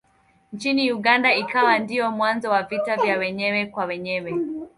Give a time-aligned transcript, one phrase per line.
[0.53, 4.33] Nchini Uganda ikawa ndiyo mwanzo wa vita vya wenyewe kwa wenyewe.